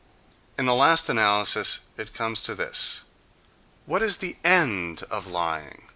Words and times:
—In 0.57 0.65
the 0.65 0.73
last 0.73 1.09
analysis 1.09 1.81
it 1.95 2.11
comes 2.11 2.41
to 2.41 2.55
this: 2.55 3.01
what 3.85 4.01
is 4.01 4.17
the 4.17 4.37
end 4.43 5.03
of 5.11 5.27
lying? 5.27 5.89